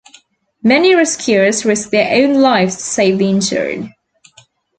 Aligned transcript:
Many 0.63 0.95
rescuers 0.95 1.63
risk 1.63 1.91
their 1.91 2.23
own 2.23 2.41
lives 2.41 2.75
to 2.77 2.81
save 2.81 3.19
the 3.19 3.27
injured. 3.29 3.87